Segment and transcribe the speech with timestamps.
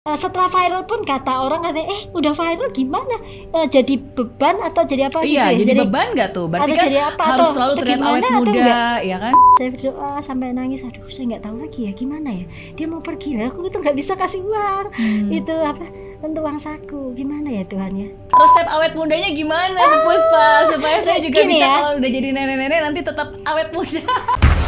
[0.00, 3.20] Eh, setelah viral pun kata orang katanya eh udah viral gimana
[3.52, 5.60] Eh, jadi beban atau jadi apa Iya, gitu ya?
[5.60, 6.48] jadi, beban nggak tuh?
[6.48, 9.34] Berarti kan jadi apa, harus atau selalu terlihat awet muda, ya kan?
[9.54, 13.36] saya berdoa sampai nangis aduh saya nggak tahu lagi ya gimana ya dia mau pergi
[13.36, 15.28] lah aku itu nggak bisa kasih uang Hmm.
[15.28, 15.84] itu apa
[16.22, 20.48] untuk uang saku gimana ya Tuhan ya Resep awet mudanya gimana, Bu Puspa?
[20.70, 21.76] Supaya saya juga bisa ya.
[21.76, 24.00] kalau udah jadi nenek-nenek nanti tetap awet muda.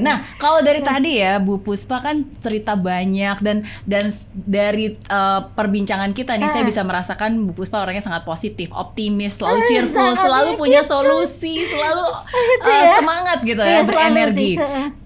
[0.00, 6.10] Nah, kalau dari tadi ya Bu Puspa kan cerita banyak dan dan dari uh, perbincangan
[6.10, 6.66] kita nih saya Ah.
[6.66, 10.80] bisa merasakan Bu Puspa orangnya sangat positif, optimis, selalu Ah, cheerful, sangat selalu ya, punya
[10.80, 10.90] gitu.
[10.90, 12.94] solusi, selalu Gitu uh, ya.
[12.96, 14.50] semangat gitu Iya, ya, selalu berenergi.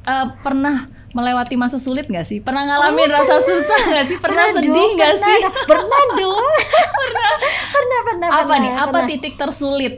[0.03, 0.77] Uh, pernah
[1.11, 2.39] melewati masa sulit nggak sih?
[2.39, 4.17] Pernah ngalamin rasa susah nggak sih?
[4.17, 5.41] Pernah, dong, sedih nggak pernah sih?
[5.65, 6.47] pernah dong
[6.99, 7.31] pernah
[7.71, 8.71] pernah pernah Apa pernah, nih?
[8.73, 9.09] Apa pernah.
[9.09, 9.95] titik tersulit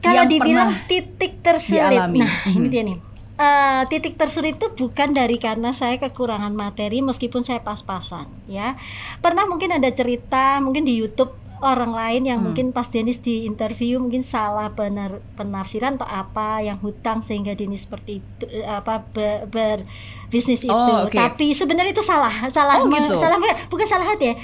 [0.00, 2.18] kalau yang dibilang pernah titik tersulit dialami?
[2.18, 2.68] nah ini Mhm.
[2.68, 2.96] dia nih
[3.40, 8.76] Eh, titik tersulit itu bukan dari karena saya kekurangan materi meskipun saya pas-pasan ya
[9.18, 12.46] pernah mungkin ada cerita mungkin di YouTube orang lain yang Hmm.
[12.46, 17.84] mungkin pas Denis di interview mungkin salah benar penafsiran atau apa yang hutang sehingga Denis
[17.84, 21.16] seperti itu eh, apa be- berbisnis itu Oh, oke.
[21.16, 23.16] tapi sebenarnya itu salah salah Oh, gitu.
[23.16, 24.36] salah bukan salah hati ya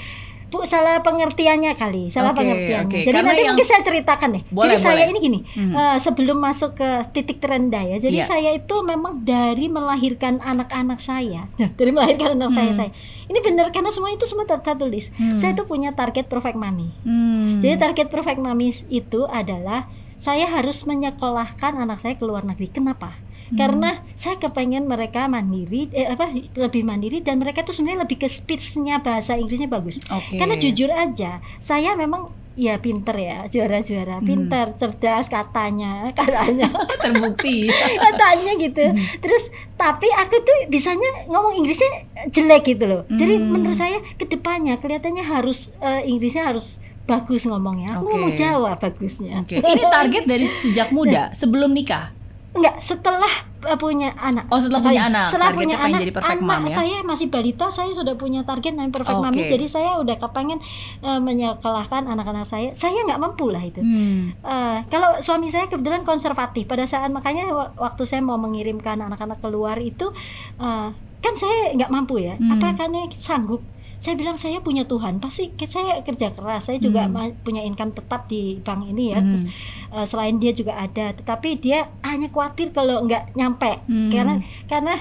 [0.47, 2.87] Bu, salah pengertiannya kali, salah Oke, pengertiannya.
[2.87, 2.99] oke.
[2.99, 4.43] Jadi Karena nanti yang- mungkin saya ceritakan nih.
[4.47, 5.09] Boleh, Jadi saya boleh.
[5.09, 5.73] ini gini, Mhm.
[5.73, 7.97] eh, sebelum masuk ke titik terendah ya.
[7.97, 8.25] Jadi Iya.
[8.25, 11.51] saya itu memang dari melahirkan anak-anak saya.
[11.53, 12.79] Nah, dari melahirkan anak saya Hmm.
[12.79, 12.91] saya.
[13.25, 15.11] Ini benar karena semua itu semua ter- tertulis.
[15.13, 15.35] Hmm.
[15.35, 16.95] Saya itu punya target perfect mommy.
[17.01, 17.59] Hmm.
[17.59, 22.67] Jadi target perfect mommy itu adalah saya harus menyekolahkan anak saya ke luar negeri.
[22.67, 23.13] Kenapa?
[23.47, 23.55] Hmm.
[23.55, 28.27] Karena saya kepengen mereka mandiri, eh, apa lebih mandiri dan mereka tuh sebenarnya lebih ke
[28.27, 30.03] speech-nya bahasa Inggrisnya bagus.
[30.07, 30.35] Oke.
[30.35, 34.25] Karena jujur aja, saya memang ya pinter ya, juara-juara, Hmm.
[34.25, 36.67] pinter, cerdas katanya, katanya,
[37.05, 37.69] terbukti.
[38.09, 38.83] katanya gitu.
[38.83, 38.97] Hmm.
[39.21, 43.01] Terus tapi aku tuh bisanya ngomong Inggrisnya jelek gitu loh.
[43.07, 43.53] Jadi Hmm.
[43.53, 47.95] menurut saya ke depannya kelihatannya harus eh, Inggrisnya harus bagus ngomongnya.
[47.95, 48.11] Aku Oke.
[48.11, 49.39] ngomong Jawa bagusnya.
[49.39, 49.61] Oke.
[49.61, 52.16] Ini target dari sejak muda, sebelum nikah.
[52.57, 54.49] Enggak, setelah uh, punya anak.
[54.49, 55.29] Oh, setelah punya anak.
[55.29, 56.75] Setelah Targetnya punya anak, jadi perfect anak mom ya?
[56.75, 59.25] saya masih balita, saya sudah punya target namanya perfect Oke.
[59.29, 59.43] mommy.
[59.45, 60.59] Jadi saya udah kepengen
[61.05, 62.69] uh, menyekolahkan anak-anak saya.
[62.73, 63.79] Saya nggak mampu lah itu.
[63.79, 64.33] Hmm.
[64.41, 66.65] Uh, kalau suami saya kebetulan konservatif.
[66.65, 70.09] Pada saat makanya wa- waktu saya mau mengirimkan anak-anak keluar itu,
[70.57, 70.89] uh,
[71.21, 72.35] kan saya nggak mampu ya.
[72.35, 72.57] Hmm.
[72.57, 73.61] Apa karena sanggup?
[73.97, 75.17] Saya bilang saya punya Tuhan.
[75.17, 76.69] Pasti saya kerja keras.
[76.69, 77.33] Saya juga Hmm.
[77.41, 79.19] punya income tetap di bank ini ya.
[79.19, 79.33] Hmm.
[79.33, 79.43] Terus
[79.89, 81.13] uh, selain dia juga ada.
[81.13, 83.81] Tetapi dia hanya khawatir kalau nggak nyampe.
[83.89, 84.09] Hmm.
[84.09, 84.33] Karena
[84.69, 84.95] karena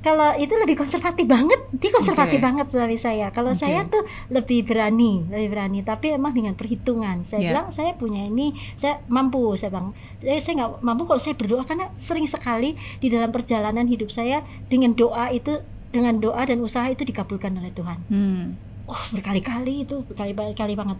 [0.00, 1.58] kalau itu lebih konservatif banget.
[1.74, 2.46] Dia konservatif Oke.
[2.46, 3.34] banget suami saya.
[3.34, 3.60] Kalau Oke.
[3.60, 5.82] saya tuh lebih berani, lebih berani.
[5.82, 7.26] Tapi emang dengan perhitungan.
[7.26, 7.48] Saya Ya.
[7.50, 9.58] bilang saya punya ini, saya mampu.
[9.58, 9.90] Saya bilang,
[10.22, 14.46] "Eh, saya nggak mampu kalau saya berdoa karena sering sekali di dalam perjalanan hidup saya
[14.70, 15.58] dengan doa itu,
[15.88, 17.98] dengan doa dan usaha itu dikabulkan oleh Tuhan.
[18.06, 18.44] Hmm.
[18.86, 20.94] Oh berkali-kali itu berkali-kali banget.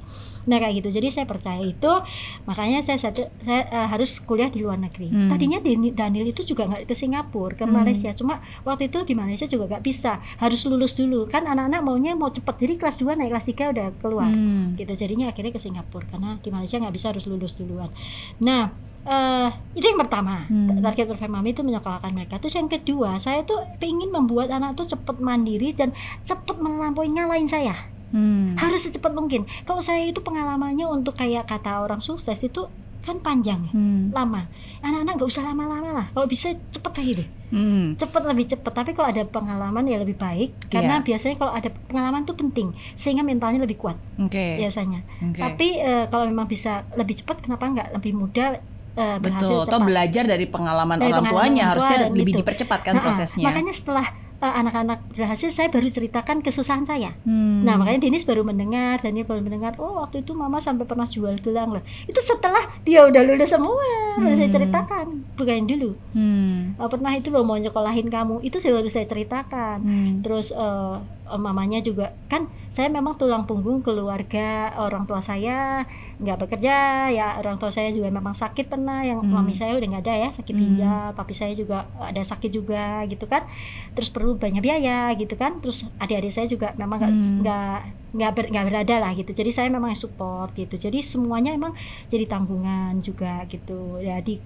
[0.45, 0.91] Nah kayak gitu.
[0.91, 1.87] Jadi saya percaya itu,
[2.43, 5.07] makanya saya satu, saya eh, harus kuliah di luar negeri.
[5.07, 5.31] Hmm.
[5.31, 7.79] Tadinya Dani- Daniel itu juga nggak ke Singapura, ke Hmm.
[7.79, 8.11] Malaysia.
[8.11, 11.31] Cuma waktu itu di Malaysia juga nggak bisa, harus lulus dulu.
[11.31, 12.59] Kan anak-anak maunya mau cepet.
[12.59, 14.27] Jadi kelas 2 naik kelas 3 udah keluar.
[14.27, 14.75] Hmm.
[14.75, 14.91] Gitu.
[14.93, 17.95] Jadinya akhirnya ke Singapura karena di Malaysia nggak bisa harus lulus duluan.
[18.41, 18.75] Nah
[19.07, 20.83] eh itu yang pertama Hmm.
[20.83, 24.87] target perfect mami itu menyekolahkan mereka terus yang kedua saya tuh ingin membuat anak tuh
[24.89, 27.75] cepet mandiri dan cepet melampaui ngalahin saya
[28.07, 28.55] Hmm.
[28.55, 29.43] harus secepat mungkin.
[29.63, 32.71] Kalau saya itu pengalamannya untuk kayak kata orang sukses itu
[33.03, 34.11] kan panjang ya, Hmm.
[34.11, 34.47] lama.
[34.79, 36.07] Anak-anak nggak usah lama-lama lah.
[36.11, 37.95] Kalau bisa cepet kayak gitu, Hmm.
[37.95, 38.73] cepet lebih cepet.
[38.73, 41.05] Tapi kalau ada pengalaman ya lebih baik, karena Iya.
[41.05, 44.55] biasanya kalau ada pengalaman itu penting, sehingga mentalnya lebih kuat Oke.
[44.55, 45.03] biasanya.
[45.23, 45.39] Oke.
[45.39, 48.59] Tapi eh, kalau memang bisa lebih cepat, kenapa nggak lebih mudah
[48.97, 49.85] eh, Betul, atau cepat?
[49.85, 52.41] belajar dari pengalaman Dari orang pengalaman tuanya orang tua harusnya lebih itu.
[52.41, 53.47] dipercepatkan Nah, prosesnya.
[53.47, 57.17] Makanya setelah eh, anak-anak berhasil, saya baru ceritakan kesusahan saya.
[57.23, 57.61] Hmm.
[57.63, 61.05] Nah makanya Denis baru mendengar dan dia baru mendengar oh waktu itu mama sampai pernah
[61.07, 63.81] jual gelang loh itu setelah dia udah lulus semua
[64.15, 64.57] baru saya Hmm.
[64.57, 66.77] ceritakan bukan dulu Hmm.
[66.77, 70.13] "Oh, pernah itu loh mau nyekolahin kamu itu saya baru saya ceritakan Hmm.
[70.21, 70.97] terus eh,
[71.29, 74.47] mamanya juga kan saya memang tulang punggung keluarga
[74.77, 75.83] orang tua saya
[76.17, 76.77] nggak bekerja
[77.09, 79.35] ya orang tua saya juga memang sakit pernah yang Hmm.
[79.35, 80.63] mami saya udah nggak ada ya sakit Hmm.
[80.63, 83.43] ginjal papi saya juga ada sakit juga gitu kan
[83.93, 87.37] terus perlu banyak biaya gitu kan terus adik-adik saya juga memang nggak Hmm.
[87.41, 87.79] nggak
[88.13, 91.77] nggak ber- nggak berada lah gitu jadi saya memang support gitu jadi semuanya emang
[92.07, 94.41] jadi tanggungan juga gitu ya di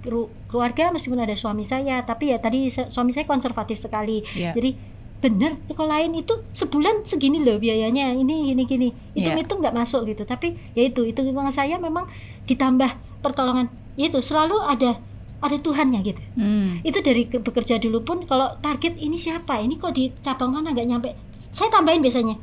[0.46, 4.50] keluarga meskipun ada suami saya tapi ya tadi suami saya konservatif sekali Iya.
[4.52, 4.74] jadi
[5.20, 8.88] bener kalau lain itu sebulan segini loh biayanya ini gini gini.
[9.12, 9.44] Hitung Iya.
[9.44, 10.24] itu nggak masuk gitu.
[10.24, 12.08] Tapi ya itu hitungan saya memang
[12.44, 12.88] ditambah
[13.20, 13.68] pertolongan.
[13.94, 14.96] Ya itu selalu ada
[15.38, 16.20] ada Tuhannya gitu.
[16.34, 16.80] Hmm.
[16.80, 20.70] itu dari ke- bekerja dulu pun kalau target ini siapa ini kok di cabang mana
[20.70, 21.10] nggak nyampe.
[21.50, 22.36] Saya tambahin biasanya.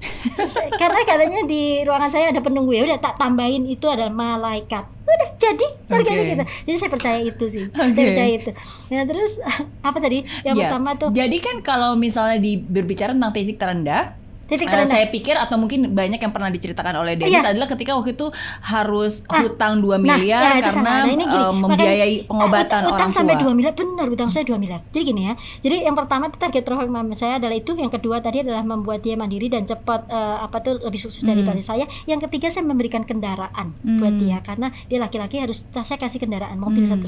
[0.80, 2.72] Karena katanya di ruangan saya ada penunggu.
[2.72, 3.64] Ya udah tak tambahin.
[3.64, 6.30] Itu adalah malaikat udah jadi harganya Oke.
[6.30, 6.44] gitu.
[6.64, 7.64] Jadi saya percaya itu sih.
[7.68, 8.02] Saya Oke.
[8.02, 8.50] percaya itu.
[8.90, 9.32] Nah terus
[9.88, 10.18] apa tadi?
[10.42, 14.16] Yang Ya, pertama tuh Jadi kan kalau misalnya di berbicara tentang titik terendah,
[14.46, 17.50] titik terendah saya pikir atau mungkin banyak yang pernah diceritakan oleh Dennis Iya.
[17.50, 18.26] adalah ketika waktu itu
[18.62, 20.82] harus Ah, hutang 2 Nah, miliar ya, karena.
[20.84, 23.44] Nah, ini gini, eh, makanya, membiayai eh, pengobatan utang, orang utang sampai tua.
[23.44, 26.88] 2 miliar benar utang saya 2 miliar jadi gini ya jadi yang pertama target profil
[26.88, 30.56] mama saya adalah itu yang kedua tadi adalah membuat dia mandiri dan cepat eh, apa
[30.60, 34.20] tuh lebih sukses daripada saya yang ketiga saya memberikan kendaraan buat Hmm.
[34.20, 37.00] dia karena dia laki-laki harus saya kasih kendaraan mobil Hmm.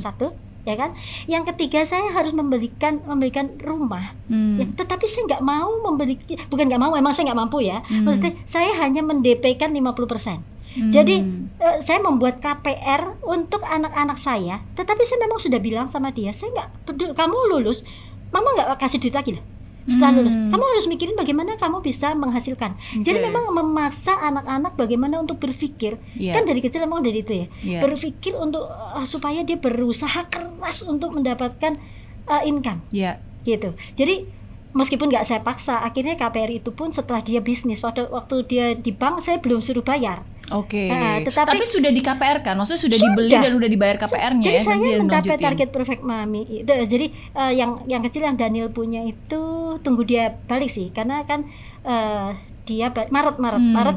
[0.67, 4.59] Ya kan yang ketiga saya harus memberikan memberikan rumah Hmm.
[4.59, 6.19] Ya, tetapi saya nggak mau memberi
[6.51, 8.03] bukan nggak mau emang saya nggak mampu ya Hmm.
[8.03, 10.43] maksudnya saya hanya mendp-kan 50%
[10.77, 10.91] Hmm.
[10.91, 11.23] jadi
[11.57, 16.51] eh, saya membuat KPR untuk anak-anak saya tetapi saya memang sudah bilang sama dia saya
[16.53, 17.87] nggak peduli kamu lulus
[18.29, 19.45] mama nggak kasih duit lagi lah
[19.87, 20.51] setelah lulus Hmm.
[20.51, 23.25] kamu harus mikirin bagaimana kamu bisa menghasilkan jadi Oke.
[23.25, 26.35] memang memaksa anak-anak bagaimana untuk berpikir Iya.
[26.35, 27.81] kan dari kecil memang dari itu ya Iya.
[27.81, 31.79] berpikir untuk eh, supaya dia berusaha keras untuk mendapatkan
[32.27, 33.23] eh, income Ya.
[33.43, 34.27] gitu jadi
[34.73, 38.91] meskipun nggak saya paksa akhirnya KPR itu pun setelah dia bisnis waktu waktu dia di
[38.91, 40.87] bank saya belum suruh bayar Oke.
[40.87, 42.55] Nah, tetapi- Tapi sudah di KPR kan?
[42.55, 43.43] Maksudnya sudah, dibeli Sudah.
[43.43, 44.61] dan udah dibayar KPR-nya jadi ya?
[44.61, 45.45] saya nanti dia mencapai lanjutin.
[45.45, 49.43] target perfect mami itu jadi eh, yang yang kecil yang Daniel punya itu
[49.81, 51.51] tunggu dia balik sih karena kan
[51.83, 52.31] eh,
[52.65, 53.75] dia Maret Maret Hmm.
[53.75, 53.97] Maret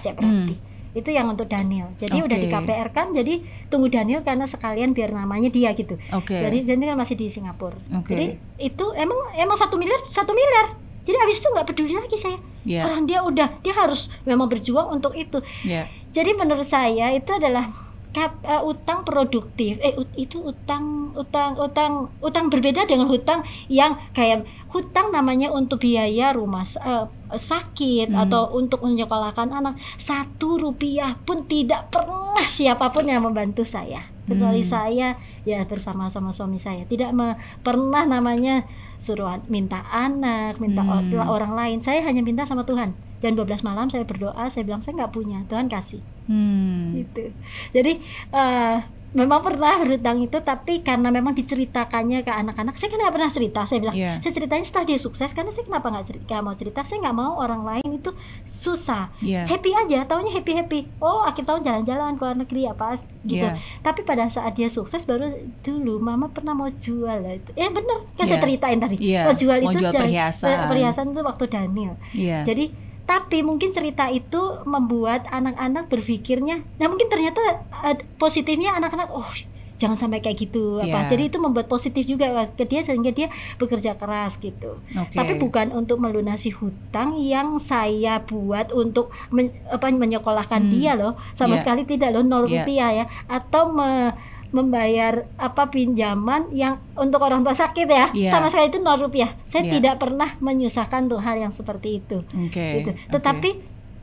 [0.00, 0.54] ya berarti
[0.90, 2.44] itu yang untuk Daniel jadi udah Oke.
[2.44, 6.34] di KPR kan jadi tunggu Daniel karena sekalian biar namanya dia gitu Oke.
[6.36, 8.10] jadi Daniel masih di Singapura Oke.
[8.10, 8.26] jadi
[8.60, 12.84] itu emang emang satu miliar satu miliar jadi habis itu nggak peduli lagi saya Iya.
[12.84, 15.88] orang dia udah dia harus memang berjuang untuk itu Ya.
[16.08, 17.72] jadi menurut saya itu adalah
[18.10, 19.78] kap- eh, utang produktif.
[19.78, 25.80] Eh ut- itu utang utang utang utang berbeda dengan hutang yang kayak hutang namanya untuk
[25.80, 28.22] biaya rumah eh, sakit Hmm.
[28.22, 29.74] atau untuk menyekolahkan anak.
[29.94, 34.70] Satu rupiah pun tidak pernah siapa pun yang membantu saya kecuali Hmm.
[34.70, 35.08] saya
[35.42, 36.82] ya bersama sama suami saya.
[36.84, 38.62] Tidak me- pernah namanya
[38.96, 41.14] suruh an- minta anak, minta Hmm.
[41.18, 41.78] orang lain.
[41.80, 42.94] Saya hanya minta sama Tuhan.
[43.18, 46.94] Jam 12 malam saya berdoa, saya bilang saya nggak punya, Tuhan kasih Hmm.
[46.94, 47.34] gitu.
[47.70, 48.00] Jadi
[48.30, 48.76] eh,
[49.12, 53.60] memang pernah berhutang itu, tapi karena memang diceritakannya ke anak-anak, saya kan nggak pernah cerita.
[53.62, 54.12] Saya bilang, Iya.
[54.18, 56.80] saya ceritanya setelah dia sukses, karena saya kenapa nggak cerita, mau cerita?
[56.80, 58.10] Saya nggak mau orang lain itu
[58.44, 59.10] susah.
[59.18, 59.42] Iya.
[59.44, 60.80] Happy aja, taunya happy happy.
[60.98, 62.86] Oh akhir tahun jalan-jalan ke luar negeri apa
[63.20, 63.46] gitu.
[63.46, 63.58] Iya.
[63.80, 65.26] Tapi pada saat dia sukses baru
[65.60, 67.50] dulu, Mama pernah mau jual itu.
[67.54, 68.44] Eh bener, kan saya Iya.
[68.44, 68.96] ceritain tadi.
[69.00, 70.48] Iya, Mau jual mau itu jual perhiasan.
[70.48, 71.94] eh, perhiasan itu waktu Daniel.
[72.12, 72.38] Iya.
[72.42, 72.64] Jadi
[73.10, 77.42] tapi mungkin cerita itu membuat anak-anak berpikirnya, nah mungkin ternyata
[77.82, 79.26] eh, positifnya anak-anak, oh
[79.74, 81.08] jangan sampai kayak gitu apa.
[81.08, 81.16] Iya.
[81.16, 84.76] Jadi itu membuat positif juga ke dia sehingga dia bekerja keras gitu.
[84.76, 85.16] Oke.
[85.16, 90.70] Tapi bukan untuk melunasi hutang yang saya buat untuk men- apa menyekolahkan Hmm.
[90.70, 91.60] dia loh, sama Iya.
[91.64, 92.62] sekali tidak loh nol Iya.
[92.62, 94.12] rupiah ya, atau me-
[94.50, 98.30] membayar apa pinjaman yang untuk orang tua sakit ya, Iya.
[98.30, 99.34] sama sekali itu nol rupiah.
[99.46, 99.72] Saya Iya.
[99.78, 102.66] tidak pernah menyusahkan tuh hal yang seperti itu Oke.
[102.82, 102.90] gitu.
[103.10, 103.50] Tetapi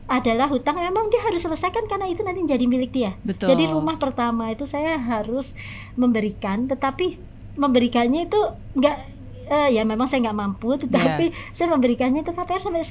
[0.08, 3.12] adalah hutang memang dia harus selesaikan karena itu nanti jadi milik dia.
[3.20, 3.52] Betul.
[3.52, 5.52] Jadi rumah pertama itu saya harus
[5.94, 7.20] memberikan, tetapi
[7.54, 8.40] memberikannya itu
[8.72, 8.96] enggak
[9.48, 12.84] eh, ya memang saya nggak mampu, tetapi saya memberikannya itu KPR sampai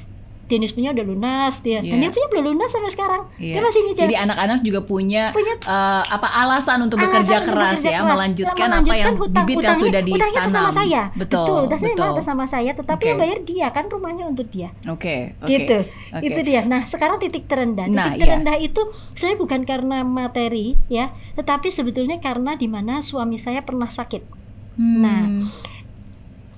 [0.48, 1.78] Dennis punya udah lunas dia.
[1.78, 1.92] Iya.
[1.92, 3.22] Daniel punya belum lunas sampai sekarang.
[3.36, 3.54] Iya.
[3.54, 4.02] Dia masih nyicil.
[4.02, 7.92] Jadi anak-anak juga punya, Punya eh, apa alasan untuk Alasan bekerja untuk keras bekerja ya,
[7.94, 8.08] keras.
[8.08, 10.48] melanjutkan, Melanjutkan apa yang hutang- bibit yang utangnya- sudah atas ditanam.
[10.50, 11.02] sama saya.
[11.14, 12.08] Betul, utangnya betul.
[12.10, 13.06] atas sama saya, tetapi Oke.
[13.06, 14.68] yang bayar dia kan rumahnya untuk dia.
[14.84, 15.48] Oke, oke.
[15.48, 15.78] gitu
[16.10, 16.24] Oke.
[16.24, 18.22] itu dia nah sekarang titik terendah titik Nah, iya.
[18.22, 18.80] terendah itu
[19.12, 24.40] saya bukan karena materi ya tetapi sebetulnya karena di mana suami saya pernah sakit
[24.74, 25.02] Hmm.
[25.02, 25.22] Nah,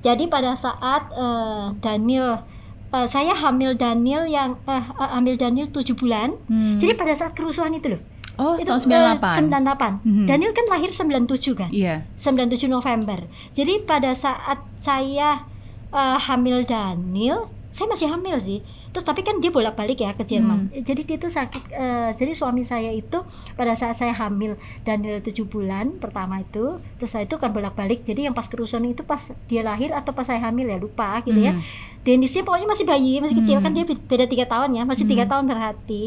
[0.00, 2.44] jadi pada saat eh, Daniel
[2.90, 6.76] eh, saya hamil Daniel yang eh, eh, hamil Daniel 7 bulan Hmm.
[6.76, 8.02] jadi pada saat kerusuhan itu loh
[8.36, 10.00] oh, itu tahun eh, 98.
[10.00, 10.24] 98 Mhm.
[10.26, 12.08] Daniel kan lahir 97 kan Iya.
[12.16, 13.18] 97 November.
[13.50, 15.44] Jadi pada saat saya
[15.90, 18.58] eh, hamil Daniel, saya masih hamil sih.
[18.90, 20.66] Terus tapi kan dia bolak-balik ya ke Jerman.
[20.66, 20.82] Hmm.
[20.82, 21.70] Jadi dia tuh sakit.
[21.70, 23.22] eh, jadi suami saya itu
[23.54, 28.02] pada saat saya hamil Daniel 7 bulan pertama itu, terus saya itu kan bolak-balik.
[28.02, 31.38] Jadi yang pas kerusuhan itu pas dia lahir atau pas saya hamil ya lupa gitu
[31.38, 31.54] ya.
[31.54, 31.62] Hmm.
[32.00, 33.76] Denisnya pokoknya masih bayi, masih kecil kan Hmm.
[33.76, 35.30] dia be- beda tiga tahun ya, masih tiga Hmm.
[35.30, 36.04] tahun berarti.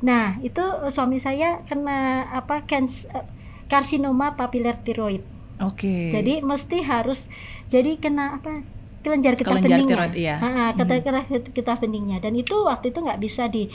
[0.00, 1.98] Nah itu eh, suami saya kena
[2.28, 3.24] apa kans eh,
[3.66, 5.24] karsinoma papiler tiroid.
[5.58, 6.10] Oke.
[6.10, 7.26] Jadi mesti harus
[7.66, 8.62] jadi kena apa
[9.08, 9.96] kelenjar getah Kelenjar beningnya.
[9.96, 10.36] tiroid, iya.
[10.36, 13.66] Ha-ha, getah- getah- getah beningnya dan itu waktu itu nggak bisa di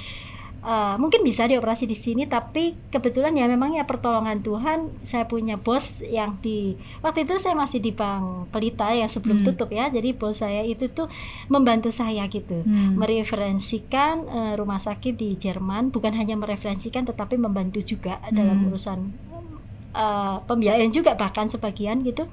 [0.62, 5.58] uh, mungkin bisa dioperasi di sini tapi kebetulan ya memang ya pertolongan Tuhan saya punya
[5.58, 9.46] bos yang di waktu itu saya masih di Bank Pelita ya sebelum Hmm.
[9.46, 11.12] tutup ya jadi bos saya itu tuh
[11.48, 12.96] membantu saya gitu Hmm.
[12.96, 18.68] mereferensikan uh, rumah sakit di Jerman bukan hanya mereferensikan tetapi membantu juga dalam Hmm.
[18.70, 19.00] urusan
[19.92, 22.24] uh, pembiayaan juga bahkan sebagian gitu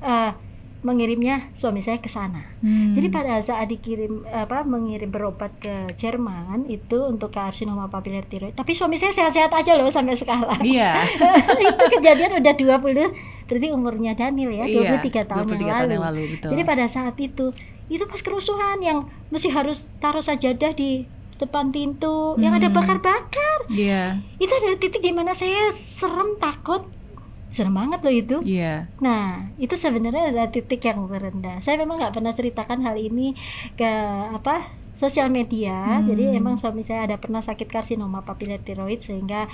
[0.00, 0.32] uh,
[0.78, 2.92] mengirimnya suami saya ke sana Hmm.
[2.92, 8.52] jadi pada saat dikirim apa mengirim berobat ke Jerman itu untuk karsinoma papiler tiroid.
[8.52, 10.60] Tapi suami saya sehat-sehat aja loh sampai sekarang.
[10.60, 10.96] Iya.
[11.62, 15.92] itu kejadian udah 20 berarti umurnya Daniel ya, Iya, 23 tahun, 23 yang, tahun lalu.
[15.92, 16.50] yang lalu, betul.
[16.50, 17.46] Jadi pada saat itu
[17.86, 21.06] itu pas kerusuhan yang mesti harus taruh sajadah di
[21.36, 22.74] depan pintu yang ada Hmm.
[22.74, 23.68] bakar-bakar.
[23.68, 24.18] Iya.
[24.36, 26.88] Itu ada titik di mana saya serem takut.
[27.48, 28.36] Serem banget loh itu.
[28.42, 28.90] Iya.
[28.98, 31.60] Nah, itu sebenarnya adalah titik yang terendah.
[31.60, 33.32] Saya memang nggak pernah ceritakan hal ini
[33.74, 33.90] ke
[34.30, 36.00] apa sosial media.
[36.00, 36.08] Hmm.
[36.08, 39.46] Jadi emang suami saya ada pernah sakit karsinoma papiler tiroid sehingga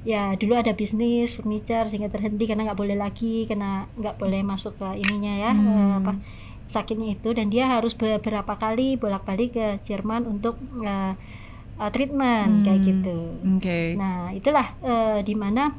[0.00, 4.76] ya dulu ada bisnis furniture sehingga terhenti karena nggak boleh lagi karena nggak boleh masuk
[4.76, 5.68] ke ininya ya Hmm.
[5.68, 6.12] eh, apa
[6.64, 11.12] sakitnya itu dan dia harus beberapa kali bolak-balik ke Jerman untuk eh,
[11.88, 12.88] treatment kayak Hmm.
[12.88, 13.18] gitu.
[13.56, 13.80] Oke.
[13.96, 15.72] Nah, itulah eh, di mana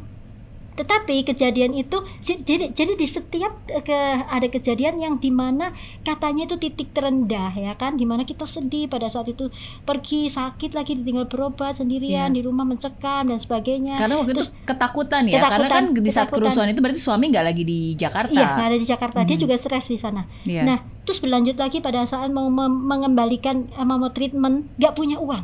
[0.71, 3.91] tetapi kejadian itu jadi jadi di setiap eh, ke
[4.23, 8.87] ada kejadian yang di mana katanya itu titik terendah ya kan di mana kita sedih
[8.87, 9.51] pada saat itu
[9.81, 12.27] pergi sakit lagi ditinggal berobat sendirian Iya.
[12.31, 16.09] di rumah mencekam dan sebagainya Karena waktu Terus- itu ketakutan ya, karena Ketakutan, kan di
[16.09, 16.35] saat ketakutan.
[16.41, 18.31] kerusuhan itu berarti suami nggak lagi di Jakarta.
[18.31, 19.19] Iya, nggak ada di Jakarta.
[19.21, 19.43] Dia Hmm.
[19.43, 20.21] juga stres di sana.
[20.43, 20.61] Iya.
[20.63, 22.47] Nah, terus berlanjut lagi pada saat mau
[22.81, 25.43] mengembalikan eh, mau treatment, nggak punya uang.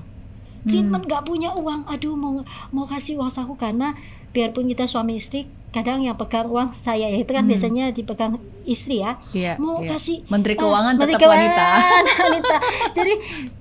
[0.64, 1.10] Treatment Hmm.
[1.10, 1.86] nggak punya uang.
[1.86, 3.96] Aduh, mau mau kasih uang saku karena
[4.38, 7.52] biarpun kita suami istri, kadang yang pegang uang saya ya itu kan Hmm.
[7.58, 8.38] biasanya dipegang
[8.70, 9.18] istri ya.
[9.34, 9.98] Iya, mau iya.
[9.98, 11.66] kasih Menteri eh, Keuangan Menteri tetap wanita.
[11.66, 12.56] Keuangan, wanita.
[12.94, 13.14] Jadi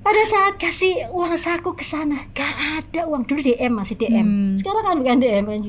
[0.04, 2.54] pada saat kasih uang saku ke sana, nggak
[2.85, 4.21] ada uang dulu DM masih DM.
[4.21, 4.54] Hmm.
[4.61, 5.61] Sekarang kan bukan DM kan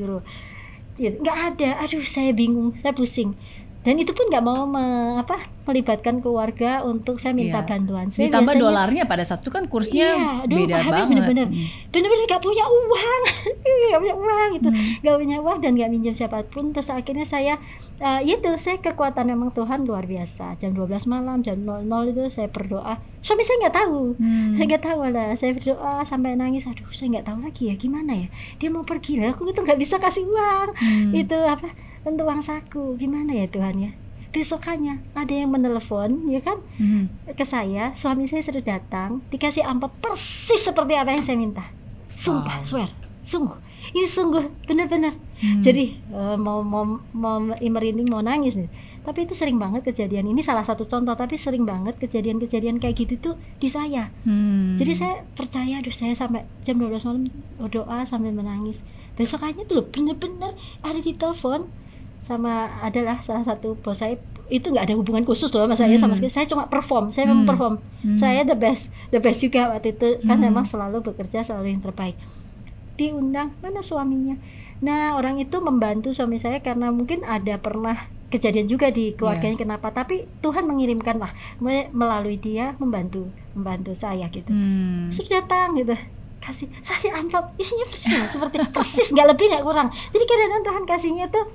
[0.98, 3.38] Gitu, nggak ada aduh saya bingung saya pusing
[3.88, 4.84] dan itu pun nggak mau me-
[5.18, 7.68] apa melibatkan keluarga untuk saya minta Iya.
[7.70, 11.08] bantuan saya Ditambah biasanya- dolarnya pada saat itu kan kursnya Iya, aduh, beda banget.
[11.10, 11.48] bener-bener.
[11.48, 11.68] Hmm.
[11.90, 13.22] bener-bener nggak punya uang
[13.88, 14.84] nggak punya uang gitu Hmm.
[15.02, 17.56] nggak punya uang dan nggak minjem siapa pun terus akhirnya saya
[17.98, 22.48] eh, itu saya kekuatan memang Tuhan luar biasa jam 12 malam jam 00 itu saya
[22.48, 24.54] berdoa suami saya nggak tahu Hmm.
[24.54, 28.12] saya nggak tahu lah saya berdoa sampai nangis aduh saya nggak tahu lagi ya gimana
[28.16, 31.12] ya dia mau pergi lah aku itu nggak bisa kasih uang Hmm.
[31.14, 31.72] itu apa
[32.14, 33.92] uang saku gimana ya Tuhan ya
[34.30, 37.10] besokannya ada yang menelepon ya kan Hmm.
[37.28, 41.66] ke saya suami saya sudah datang dikasih amplop persis seperti apa yang saya minta
[42.14, 42.64] sumpah Wow.
[42.64, 42.90] swear
[43.22, 43.58] sungguh
[43.90, 45.60] ini sungguh benar-benar Hmm.
[45.60, 48.70] jadi eh, mau mau mau merinding mau nangis nih
[49.02, 53.16] tapi itu sering banget kejadian ini salah satu contoh tapi sering banget kejadian-kejadian kayak gitu
[53.18, 54.76] tuh di saya Hmm.
[54.76, 58.84] jadi saya percaya aduh saya sampai jam 12 malam berdoa sambil menangis
[59.14, 61.66] besokannya tuh loh, bener-bener ada di telepon
[62.20, 66.10] sama adalah salah satu bos saya itu nggak ada hubungan khusus loh sama saya sama
[66.10, 66.20] Hmm.
[66.20, 67.32] sekali saya cuma perform saya Hmm.
[67.36, 68.16] memang perform Hmm.
[68.16, 70.48] saya the best the best juga waktu itu kan Hmm.
[70.48, 72.16] memang selalu bekerja selalu yang terbaik
[72.96, 74.36] diundang mana suaminya
[74.78, 77.98] nah orang itu membantu suami saya karena mungkin ada pernah
[78.28, 84.28] kejadian juga di keluarganya kenapa tapi Tuhan mengirimkan lah me- melalui dia membantu membantu saya
[84.30, 85.10] gitu Hmm.
[85.10, 85.96] sudah datang gitu
[86.38, 91.26] kasih kasih amplop isinya persis seperti persis nggak lebih nggak kurang jadi kadang-kadang Tuhan kasihnya
[91.28, 91.46] tuh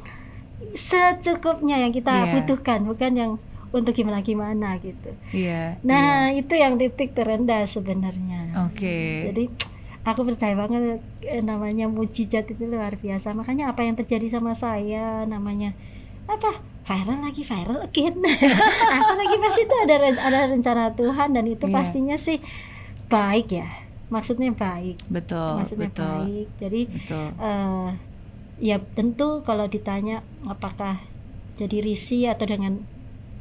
[0.73, 2.33] secukupnya yang kita Iya.
[2.33, 3.33] butuhkan bukan yang
[3.71, 5.81] untuk gimana gimana gitu Iya.
[5.81, 8.53] nah itu yang titik terendah sebenarnya.
[8.67, 9.27] Oke.
[9.27, 9.45] jadi
[10.03, 15.23] aku percaya banget eh, namanya mujizat itu luar biasa makanya apa yang terjadi sama saya
[15.25, 15.73] namanya
[16.25, 18.19] apa viral lagi viral again
[18.99, 21.73] apa lagi pasti itu ada ada rencana Tuhan dan itu Iya.
[21.73, 22.43] pastinya sih
[23.07, 23.69] baik ya
[24.09, 26.05] maksudnya baik Betul, maksudnya betul.
[26.05, 27.27] baik jadi Betul.
[27.41, 27.89] eh
[28.63, 31.03] ya tentu kalau ditanya apakah
[31.59, 32.87] jadi risih atau dengan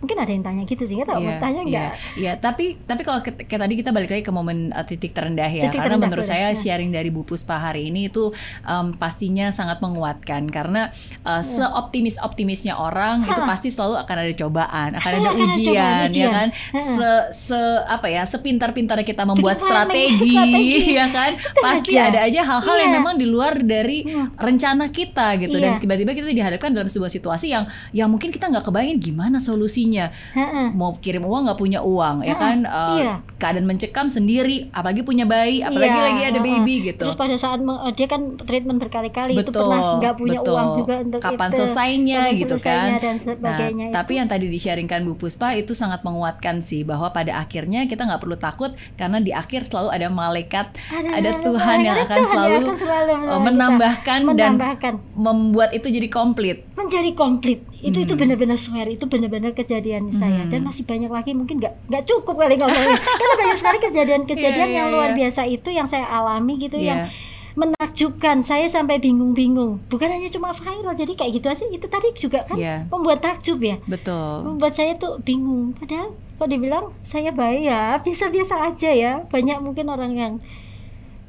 [0.01, 2.33] mungkin ada yang tanya gitu sih nggak tahu mau tanya Iya, iya.
[2.35, 5.77] tapi tapi kalau kayak tadi kita balik lagi ke momen uh, titik terendah ya, Titik
[5.77, 6.57] karena terendah, menurut saya Nah.
[6.57, 10.89] sharing dari Bu Puspa hari ini itu um, pastinya sangat menguatkan karena
[11.21, 13.45] uh, seoptimis optimisnya orang itu Hah.
[13.47, 16.31] pasti selalu akan ada cobaan, akan Selalu ada akan ada ujian, ya ujian.
[16.31, 16.47] kan?
[16.49, 16.85] Heeh.
[16.91, 20.97] Se se apa ya, sepintar-pintarnya kita membuat strategi, strategi.
[20.97, 21.31] ya kan?
[21.55, 22.09] Pasti aja.
[22.09, 22.97] ada aja hal-hal yang Iya.
[22.97, 24.33] memang di luar dari Hmm.
[24.35, 25.79] rencana kita gitu dan Iya.
[25.79, 30.05] tiba-tiba kita dihadapkan dalam sebuah situasi yang yang mungkin kita nggak kebayangin gimana solusinya kondisinya
[30.33, 30.67] Heeh.
[30.71, 33.13] mau kirim uang nggak punya uang ya Heeh, kan Eh, iya.
[33.35, 37.59] keadaan mencekam sendiri apalagi punya bayi apalagi Iya, lagi ada baby gitu Terus pada saat
[37.59, 40.53] eh, dia kan treatment berkali-kali itu betul pernah nggak punya betul.
[40.53, 41.57] uang juga untuk kapan itu.
[41.57, 43.85] selesainya Kapan gitu selesainya kan dan sebagainya.
[43.87, 48.01] nah tapi yang tadi di-sharingkan Bu Puspa itu sangat menguatkan sih bahwa pada akhirnya kita
[48.03, 52.57] nggak perlu takut karena di akhir selalu ada malaikat ada, Tuhan yang akan Tuhan selalu,
[52.63, 54.33] akan selalu eh, menambahkan kita.
[54.33, 60.13] dan menambahkan membuat itu jadi komplit menjadi komplit itu itu benar-benar swear itu benar-benar kejadian
[60.13, 60.45] saya.
[60.45, 60.51] Hmm.
[60.53, 62.97] dan masih banyak lagi mungkin nggak nggak cukup kali ngomongnya.
[63.19, 65.17] Karena banyak sekali kejadian-kejadian Iya, yang iya, luar iya.
[65.17, 66.85] biasa itu yang saya alami gitu Iya.
[66.85, 66.99] yang
[67.51, 68.39] menakjubkan.
[68.39, 69.83] Saya sampai bingung-bingung.
[69.87, 71.63] Bukan hanya cuma viral jadi kayak gitu aja.
[71.67, 72.87] Itu tadi juga kan Iya.
[72.87, 73.75] membuat takjub ya.
[73.83, 74.47] Betul.
[74.47, 75.75] Membuat saya tuh bingung.
[75.75, 79.13] Padahal kok dibilang saya baik ya biasa-biasa aja ya.
[79.27, 80.33] Banyak mungkin orang yang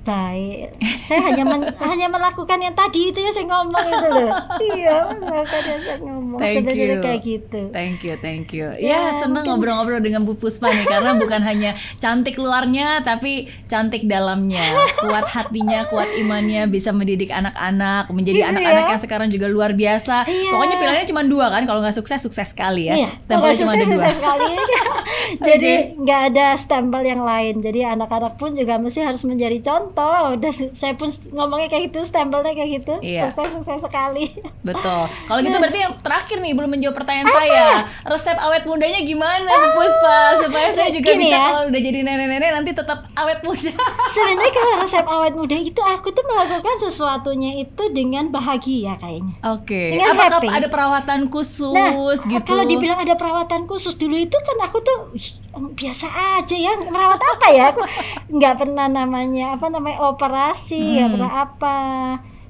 [0.02, 4.30] baik saya hanya men- hanya melakukan yang tadi itu ya saya ngomong itu loh
[4.60, 7.02] iya makanya saya ngomong Thank sebenarnya you.
[7.02, 8.66] kayak gitu Thank you, thank you.
[8.74, 14.04] Ya, Ya, senang ngobrol-ngobrol dengan Bu Puspa nih karena bukan hanya cantik luarnya tapi cantik
[14.04, 14.64] dalamnya.
[14.98, 18.50] Kuat hatinya, kuat imannya, bisa mendidik anak-anak, menjadi Iya.
[18.50, 20.24] anak-anak yang sekarang juga luar biasa.
[20.24, 20.50] Iya.
[20.50, 22.94] Pokoknya pilihannya cuma dua kan, kalau nggak sukses sukses sekali ya.
[22.98, 23.96] Iya, Stempelnya cuma ada sukses, dua.
[23.98, 24.52] sukses sekali.
[25.48, 27.54] Jadi nggak ada stempel yang lain.
[27.58, 29.90] Jadi anak-anak pun juga mesti harus menjadi contoh.
[29.94, 32.94] Udah se- saya pun ngomongnya kayak gitu, stempelnya kayak gitu.
[32.98, 33.26] Iya.
[33.26, 34.32] Sukses sukses sekali.
[34.62, 35.04] Betul.
[35.06, 37.66] Kalau gitu berarti yang terakhir nih belum menjawab pertanyaan saya.
[38.02, 41.44] Resep awet mudanya gimana Bu Puspa supaya saya juga Gini bisa ya.
[41.46, 43.72] kalau udah jadi nenek-nenek nanti tetap awet muda.
[44.14, 49.34] Sebenarnya kalau resep awet muda itu aku tuh melakukan sesuatunya itu dengan bahagia kayaknya.
[49.50, 49.92] Oke.
[49.92, 50.48] Dengan Apakah happy.
[50.48, 51.92] ada perawatan khusus Nah,
[52.30, 52.46] gitu?
[52.46, 55.26] kalau dibilang ada perawatan khusus dulu itu kan aku tuh "Ih,
[55.72, 56.06] biasa
[56.38, 57.64] aja ya merawat apa ya?
[57.68, 57.82] Aku
[58.36, 61.14] nggak pernah namanya apa namanya operasi, nggak Hmm.
[61.14, 61.78] pernah apa.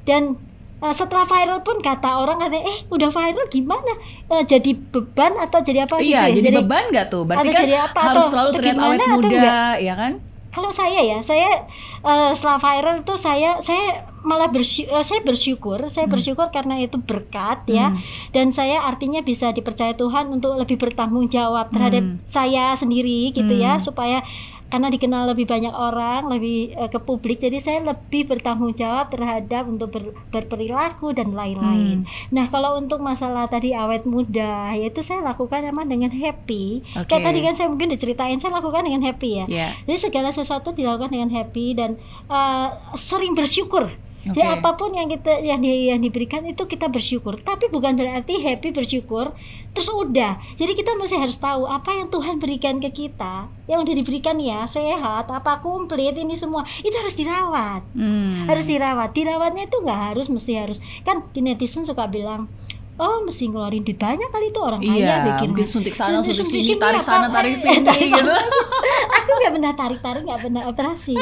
[0.02, 0.22] Dan
[0.78, 3.92] eh, setelah viral pun kata orang katanya eh udah viral gimana?
[4.28, 6.44] Eh, jadi beban atau jadi apa Iya, gitu ya?
[6.44, 7.22] jadi, beban nggak tuh?
[7.22, 10.14] Berarti kan jadi apa, harus atau- selalu terlihat awet muda, ya kan?
[10.52, 11.64] kalau saya ya saya
[11.98, 16.12] eh, setelah viral tuh saya saya malah bersyukur saya bersyukur saya Hmm.
[16.12, 17.96] bersyukur karena itu berkat ya
[18.30, 22.20] dan saya artinya bisa dipercaya Tuhan untuk lebih bertanggung jawab terhadap Hmm.
[22.22, 24.20] saya sendiri gitu ya supaya
[24.72, 29.68] karena dikenal lebih banyak orang lebih eh, ke publik jadi saya lebih bertanggung jawab terhadap
[29.68, 32.08] untuk ber- berperilaku dan lain-lain Hmm.
[32.30, 37.04] nah kalau untuk masalah tadi awet muda yaitu saya lakukan emang dengan happy Oke.
[37.06, 39.68] kayak tadi kan saya mungkin diceritain saya lakukan dengan happy ya Iya.
[39.84, 43.92] jadi segala sesuatu dilakukan dengan happy dan uh, sering bersyukur.
[44.22, 44.54] Jadi Oke.
[44.54, 47.36] apa pun yang kita yang, di, yang diberikan itu kita bersyukur.
[47.36, 49.34] Tapi bukan berarti happy bersyukur
[49.70, 50.38] terus udah.
[50.54, 53.50] Jadi kita masih harus tahu apa yang Tuhan berikan ke kita.
[53.66, 57.82] Yang udah diberikan ya sehat, apa komplit ini semua itu harus dirawat.
[57.92, 58.46] Hmm.
[58.46, 59.10] Harus dirawat.
[59.10, 60.78] Dirawatnya itu nggak harus mesti harus.
[61.02, 62.46] Kan netizen suka bilang
[62.94, 66.30] Oh mesti ngeluarin duit banyak kali itu orang kaya Iya, bikin mungkin suntik sana, Nanti
[66.30, 67.08] suntik sini, tarik apa?
[67.08, 68.30] sana, tarik Eh, sini, tarik gitu.
[69.16, 71.16] aku nggak pernah tarik tarik nggak pernah operasi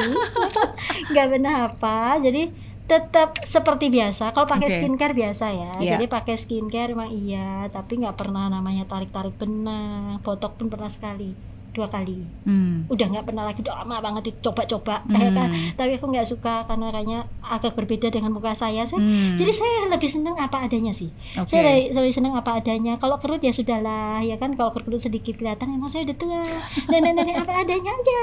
[1.14, 2.42] nggak pernah apa jadi
[2.90, 4.76] tetap seperti biasa kalau pakai Oke.
[4.82, 5.94] skincare biasa ya Iya.
[5.94, 10.90] jadi pakai skincare emang iya tapi nggak pernah namanya tarik tarik benang botok pun pernah
[10.90, 11.30] sekali
[11.70, 12.84] dua kali Hmm.
[12.86, 15.70] udah nggak pernah lagi udah lama banget itu coba-coba ya kan Hmm.
[15.74, 19.34] tapi aku nggak suka karena kayaknya agak berbeda dengan muka saya saya Hmm.
[19.34, 21.50] jadi saya lebih seneng apa adanya sih Oke.
[21.50, 25.34] saya lebih, lebih seneng apa adanya kalau kerut ya sudahlah ya kan kalau kerut sedikit
[25.34, 26.40] kelihatan emang saya udah tua
[26.90, 28.20] nenek nenek apa adanya aja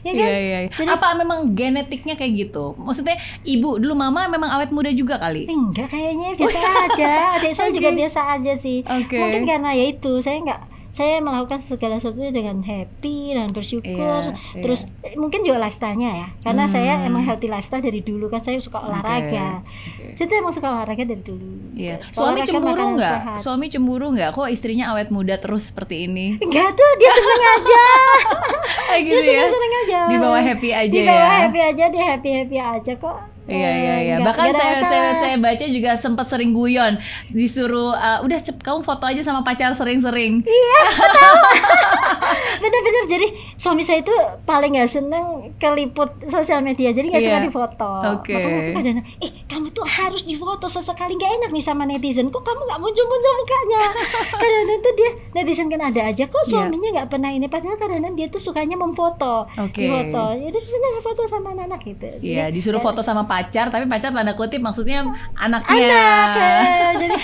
[0.00, 0.68] ya kan Iya, iya, iya.
[0.68, 2.74] Jadi- Apa memang genetiknya kayak gitu?
[2.76, 5.46] Maksudnya ibu dulu mama memang awet muda juga kali?
[5.46, 7.98] enggak kayaknya biasa aja adik saya juga Oke.
[7.98, 9.16] biasa aja sih Oke.
[9.16, 10.60] mungkin karena ya itu saya nggak
[10.96, 13.92] saya melakukan segala sesuatunya dengan happy dan bersyukur
[14.24, 16.72] Iya, terus eh, mungkin juga lifestyle-nya ya karena Hmm.
[16.72, 20.16] saya emang healthy lifestyle dari dulu kan saya suka olahraga oke.
[20.16, 22.00] saya tuh emang suka olahraga dari dulu Iya.
[22.00, 23.12] Suka Suami cemburu nggak?
[23.12, 23.38] sehat.
[23.38, 24.30] Suami cemburu nggak?
[24.32, 26.40] Kok istrinya awet muda terus seperti ini?
[26.40, 27.84] enggak tuh dia seneng aja
[28.88, 29.20] Kayak dia gitu ya?
[29.36, 31.40] seneng seneng aja Di bawah happy aja di bawah ya?
[31.42, 34.16] happy aja dia happy happy aja kok Iya iya iya.
[34.18, 36.98] Bahkan saya, saya saya baca juga sempat sering guyon
[37.30, 40.42] disuruh uh, udah cep kamu foto aja sama pacar sering-sering.
[40.42, 40.78] Iya,
[42.62, 45.24] bener-bener jadi suami saya itu paling nggak seneng
[45.56, 47.44] keliput sosial media jadi nggak suka Iya.
[47.44, 48.32] difoto Oke.
[48.32, 52.40] makanya aku kadang eh kamu tuh harus difoto sesekali nggak enak nih sama netizen kok
[52.40, 53.80] kamu nggak muncul-muncul mukanya
[54.40, 56.50] kadang-kadang tuh dia netizen kan ada aja kok Iya.
[56.50, 59.80] suaminya nggak pernah ini padahal kadang-kadang dia tuh sukanya memfoto Oke.
[59.80, 64.10] difoto jadi sini foto sama anak-anak gitu Iya, Jadi, disuruh foto sama pacar, tapi pacar
[64.10, 65.90] tanda kutip maksudnya anaknya.
[65.92, 67.16] anak kayak, jadi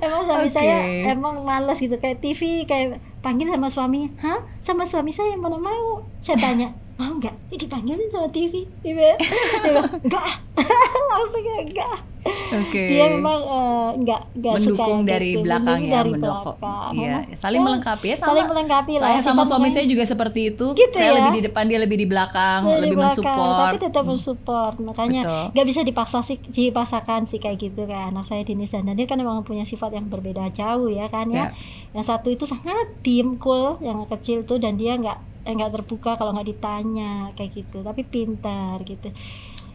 [0.00, 0.52] emang suami Oke.
[0.52, 0.76] saya
[1.06, 2.96] emang males gitu kayak TV kayak
[3.26, 4.38] panggil sama suaminya hah?
[4.62, 6.06] Sama suami saya mana mau?
[6.22, 9.16] Saya tanya mau nggak ini dipanggilin sama TV gitu ya.
[9.16, 10.28] dia bilang enggak
[11.12, 12.90] langsung enggak Oke.
[12.90, 15.42] dia memang eh, nggak nggak suka mendukung yang dari gitu.
[15.46, 16.56] belakang ya dari mendukung.
[16.58, 16.92] belakang.
[16.96, 18.26] Iya, saling ya, melengkapi ya sama.
[18.26, 20.66] saling melengkapi lah Saya sama suami saya juga seperti itu.
[20.72, 21.16] Gitu saya ya.
[21.22, 23.58] lebih di depan, dia lebih di belakang, dari lebih belakang, mensupport.
[23.62, 25.22] tapi tetap mensupport makanya
[25.54, 29.18] nggak bisa dipaksa sih dipaksakan sih kayak gitu kayak anak saya Dinis dan Daniel kan
[29.18, 31.54] memang punya sifat yang berbeda jauh ya kan ya Ya.
[31.92, 36.18] yang satu itu sangat diem cool yang kecil tuh dan dia nggak eh, nggak terbuka
[36.18, 37.86] kalau nggak ditanya kayak gitu.
[37.86, 39.14] Tapi pintar gitu.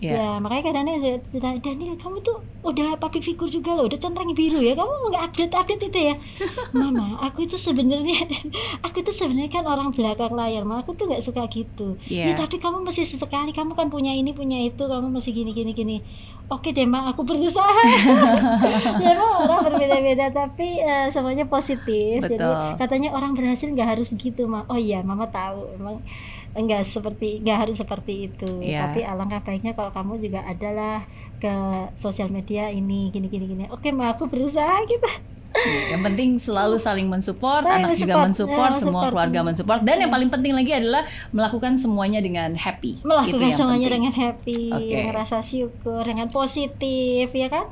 [0.01, 0.17] Ya.
[0.17, 0.97] ya makanya kadang
[1.29, 4.73] ditanya, Daniel kamu tuh udah public figure juga loh udah centang biru ya?
[4.73, 6.15] Kamu nggak update update itu ya?
[6.73, 8.25] Mama aku itu sebenarnya
[8.85, 12.01] aku itu sebenarnya kan orang belakang layar mama aku tuh nggak suka gitu.
[12.09, 12.33] Iya.
[12.33, 15.71] ya tapi kamu mesti sesekali kamu kan punya ini punya itu kamu mesti gini gini
[15.77, 15.97] gini
[16.51, 17.81] oke deh mak aku berusaha.
[19.01, 22.21] Ya emang orang berbeda-beda tapi eh, semuanya positif.
[22.21, 22.75] Jadi Betul.
[22.75, 25.71] katanya orang berhasil nggak harus begitu mak oh iya mama tahu.
[25.79, 26.03] Emang
[26.53, 28.85] enggak seperti nggak harus seperti itu Iya.
[28.85, 31.03] tapi alangkah baiknya kalau kamu juga adalah
[31.37, 31.53] ke
[31.95, 35.09] sosial media ini gini gini gini oke mak aku berusaha gitu
[35.91, 39.11] Yang penting selalu saling mensupport, Saling anak juga mensupport, mensupport, ya, semua mensupport.
[39.11, 43.03] keluarga mensupport, dan yang paling penting lagi adalah melakukan semuanya dengan happy.
[43.03, 43.95] melakukan Itu yang semuanya penting.
[43.99, 44.87] dengan happy Oke.
[44.87, 47.67] dengan rasa syukur dengan positif ya kan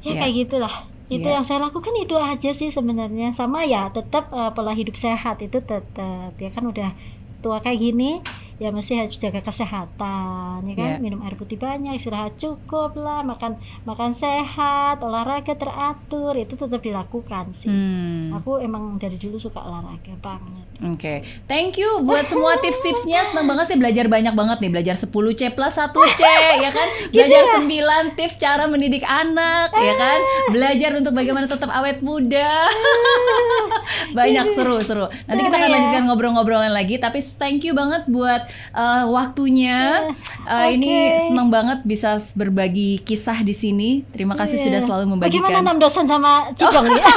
[0.00, 0.20] ya Iya.
[0.20, 0.74] kayak gitulah
[1.06, 1.34] itu Iya.
[1.34, 5.62] yang saya lakukan itu aja sih sebenarnya sama ya tetap eh, pola hidup sehat itu
[5.62, 6.90] tetap ya kan udah
[7.44, 11.02] tua kayak gini ya mesti harus jaga kesehatan ya kan Iya.
[11.02, 17.50] minum air putih banyak istirahat cukup lah makan makan sehat olahraga teratur itu tetap dilakukan
[17.50, 18.30] sih Hmm.
[18.32, 21.14] aku emang dari dulu suka olahraga banget Oke,
[21.46, 23.22] thank you buat semua tips-tipsnya.
[23.24, 24.70] Senang banget sih belajar banyak banget nih.
[24.70, 26.20] Belajar 10 C plus 1 C,
[26.66, 26.88] ya kan?
[27.08, 30.18] Belajar 9 tips cara mendidik anak, ya kan?
[30.50, 32.66] Belajar untuk bagaimana tetap awet muda.
[34.14, 35.06] banyak seru-seru.
[35.24, 35.74] Nanti kita akan Seru ya.
[35.74, 36.96] lanjutkan ngobrol-ngobrolan lagi.
[36.96, 40.08] Tapi thank you banget buat uh, waktunya.
[40.44, 41.20] Uh, Ini Oke.
[41.28, 43.90] senang banget bisa berbagi kisah di sini.
[44.08, 44.64] Terima kasih Iya.
[44.64, 45.62] sudah selalu Bagaimana membagikan.
[45.64, 47.02] enam dosan sama Cipong nih?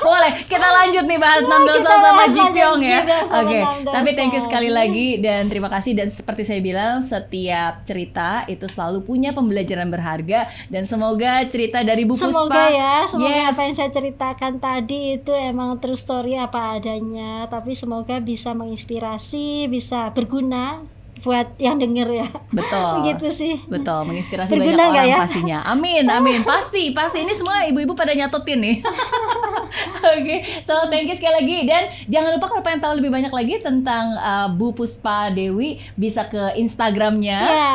[0.00, 3.00] Boleh, kita lanjut nih bahas Nah, enam dosa kita sama Jipyong ya.
[3.34, 3.90] Oke, dosa.
[3.90, 8.64] tapi thank you sekali lagi dan terima kasih dan seperti saya bilang setiap cerita itu
[8.64, 13.50] selalu punya pembelajaran berharga dan semoga cerita dari Bu Puspa Semoga ya, semoga Yes.
[13.50, 19.70] apa yang saya ceritakan tadi itu emang true story apa adanya, tapi semoga bisa menginspirasi,
[19.70, 20.84] bisa berguna
[21.18, 22.28] buat yang denger ya.
[22.54, 23.02] Betul.
[23.02, 23.54] Begitu sih.
[23.66, 25.18] Betul, menginspirasi Berguna banyak orang ya?
[25.18, 25.58] pastinya.
[25.66, 26.40] Amin, amin.
[26.46, 27.26] Pasti, pasti.
[27.26, 28.76] Ini semua ibu-ibu pada nyatetin nih.
[30.18, 31.58] Oke, so thank you sekali lagi.
[31.66, 36.26] Dan jangan lupa kalau pengen tahu lebih banyak lagi tentang uh, Bu Puspa Dewi, bisa
[36.30, 37.38] ke Instagramnya.
[37.42, 37.70] Ya.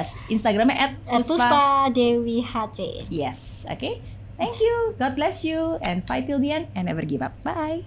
[0.00, 1.34] Yes, Instagramnya at Puspa.
[1.34, 3.10] Puspa Dewi HC.
[3.10, 4.14] Yes, oke.
[4.34, 4.98] Thank you.
[4.98, 7.38] God bless you and fight till the end and never give up.
[7.46, 7.86] Bye.